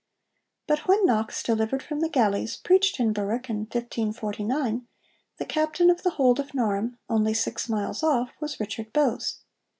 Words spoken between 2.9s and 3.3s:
in